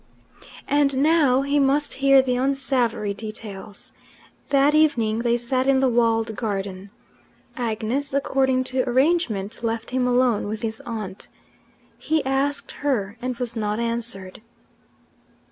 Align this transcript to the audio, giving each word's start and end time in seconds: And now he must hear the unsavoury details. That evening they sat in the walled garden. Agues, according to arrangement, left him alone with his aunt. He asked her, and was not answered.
And 0.67 0.97
now 1.03 1.43
he 1.43 1.59
must 1.59 1.93
hear 1.93 2.23
the 2.23 2.35
unsavoury 2.35 3.13
details. 3.13 3.93
That 4.49 4.73
evening 4.73 5.19
they 5.19 5.37
sat 5.37 5.67
in 5.67 5.79
the 5.79 5.89
walled 5.89 6.35
garden. 6.35 6.89
Agues, 7.55 8.11
according 8.11 8.63
to 8.63 8.89
arrangement, 8.89 9.61
left 9.63 9.91
him 9.91 10.07
alone 10.07 10.47
with 10.47 10.63
his 10.63 10.81
aunt. 10.87 11.27
He 11.99 12.25
asked 12.25 12.71
her, 12.71 13.15
and 13.21 13.37
was 13.37 13.55
not 13.55 13.79
answered. 13.79 14.41